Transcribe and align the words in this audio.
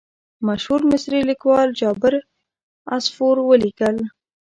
مشهور 0.47 0.81
مصري 0.91 1.19
لیکوال 1.29 1.69
جابر 1.79 2.13
عصفور 2.95 3.35
ولیکل. 3.49 3.95